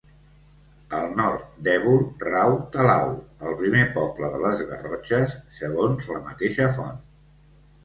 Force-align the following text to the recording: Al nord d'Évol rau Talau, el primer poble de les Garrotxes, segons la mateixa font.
Al 0.99 1.11
nord 1.19 1.43
d'Évol 1.67 1.99
rau 2.29 2.55
Talau, 2.77 3.13
el 3.51 3.59
primer 3.61 3.85
poble 3.99 4.33
de 4.37 4.41
les 4.47 4.65
Garrotxes, 4.73 5.39
segons 5.61 6.11
la 6.17 6.25
mateixa 6.27 6.69
font. 6.81 7.01